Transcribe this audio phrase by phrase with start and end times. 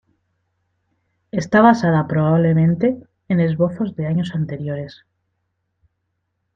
[1.31, 5.05] Está basada probablemente en esbozos de años anteriores.